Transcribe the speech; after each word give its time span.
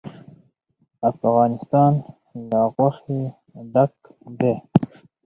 افغانستان 1.11 1.93
له 2.49 2.59
غوښې 2.75 3.21
ډک 3.73 3.93
دی. 4.39 4.53